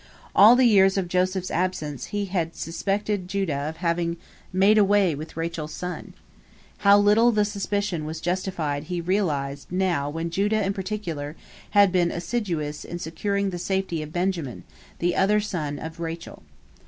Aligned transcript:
All 0.35 0.55
the 0.55 0.65
years 0.65 0.97
of 0.97 1.07
Joseph's 1.07 1.51
absence 1.51 2.05
he 2.05 2.25
bad 2.25 2.55
suspected 2.55 3.27
Judah 3.27 3.69
of 3.69 3.77
having 3.77 4.17
made 4.51 4.79
away 4.79 5.13
with 5.13 5.37
Rachel's 5.37 5.75
son. 5.75 6.15
How 6.79 6.97
little 6.97 7.31
the 7.31 7.45
suspicion 7.45 8.03
was 8.03 8.19
justified 8.19 8.85
he 8.85 8.99
realized 8.99 9.71
now 9.71 10.09
when 10.09 10.31
Judah 10.31 10.65
in 10.65 10.73
particular 10.73 11.35
had 11.77 11.91
been 11.91 12.09
assiduous 12.09 12.83
in 12.83 12.97
securing 12.97 13.51
the 13.51 13.59
safety 13.59 14.01
of 14.01 14.11
Benjamin, 14.11 14.63
the 14.97 15.15
other 15.15 15.39
son 15.39 15.77
of 15.77 15.99
Rachel. 15.99 16.41